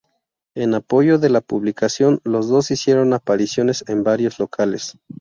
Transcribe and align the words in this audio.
En 0.55 0.73
apoyo 0.73 1.19
de 1.19 1.29
la 1.29 1.41
publicación 1.41 2.21
los 2.23 2.49
dos 2.49 2.71
hicieron 2.71 3.13
apariciones 3.13 3.83
en 3.87 4.03
varios 4.03 4.39
locales. 4.39 4.97